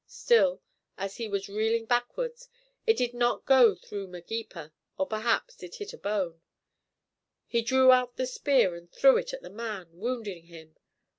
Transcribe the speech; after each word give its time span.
Still, 0.07 0.63
as 0.97 1.17
he 1.17 1.27
was 1.27 1.47
reeling 1.47 1.85
backwards, 1.85 2.49
it 2.87 2.97
did 2.97 3.13
not 3.13 3.45
go 3.45 3.75
through 3.75 4.07
Magepa, 4.07 4.73
or 4.97 5.05
perhaps 5.05 5.61
it 5.61 5.75
hit 5.75 5.93
a 5.93 5.97
bone. 5.99 6.41
He 7.45 7.61
drew 7.61 7.91
out 7.91 8.15
the 8.15 8.25
spear 8.25 8.73
and 8.75 8.91
threw 8.91 9.15
it 9.17 9.31
at 9.31 9.43
the 9.43 9.51
man, 9.51 9.89
wounding 9.91 10.45
him. 10.45 10.75